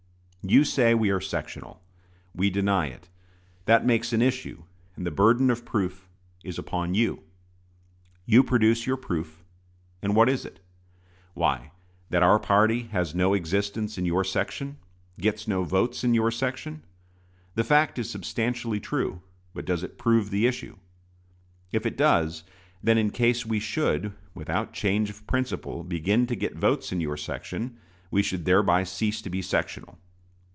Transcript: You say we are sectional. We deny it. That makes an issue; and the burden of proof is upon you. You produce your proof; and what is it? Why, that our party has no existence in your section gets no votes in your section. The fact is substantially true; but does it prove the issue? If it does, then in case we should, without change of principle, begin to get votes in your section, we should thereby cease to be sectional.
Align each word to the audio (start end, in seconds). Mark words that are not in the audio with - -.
You 0.43 0.63
say 0.63 0.95
we 0.95 1.11
are 1.11 1.21
sectional. 1.21 1.83
We 2.33 2.49
deny 2.49 2.87
it. 2.87 3.07
That 3.65 3.85
makes 3.85 4.11
an 4.11 4.23
issue; 4.23 4.63
and 4.95 5.05
the 5.05 5.11
burden 5.11 5.51
of 5.51 5.63
proof 5.65 6.09
is 6.43 6.57
upon 6.57 6.95
you. 6.95 7.21
You 8.25 8.43
produce 8.43 8.87
your 8.87 8.97
proof; 8.97 9.45
and 10.01 10.15
what 10.15 10.27
is 10.29 10.43
it? 10.43 10.59
Why, 11.35 11.71
that 12.09 12.23
our 12.23 12.39
party 12.39 12.87
has 12.87 13.13
no 13.13 13.35
existence 13.35 13.99
in 13.99 14.05
your 14.07 14.23
section 14.23 14.77
gets 15.19 15.47
no 15.47 15.63
votes 15.63 16.03
in 16.03 16.15
your 16.15 16.31
section. 16.31 16.81
The 17.53 17.63
fact 17.63 17.99
is 17.99 18.09
substantially 18.09 18.79
true; 18.79 19.21
but 19.53 19.65
does 19.65 19.83
it 19.83 19.99
prove 19.99 20.31
the 20.31 20.47
issue? 20.47 20.77
If 21.71 21.85
it 21.85 21.95
does, 21.95 22.43
then 22.81 22.97
in 22.97 23.11
case 23.11 23.45
we 23.45 23.59
should, 23.59 24.11
without 24.33 24.73
change 24.73 25.11
of 25.11 25.27
principle, 25.27 25.83
begin 25.83 26.25
to 26.25 26.35
get 26.35 26.55
votes 26.57 26.91
in 26.91 26.99
your 26.99 27.15
section, 27.15 27.77
we 28.09 28.23
should 28.23 28.45
thereby 28.45 28.83
cease 28.83 29.21
to 29.21 29.29
be 29.29 29.43
sectional. 29.43 29.99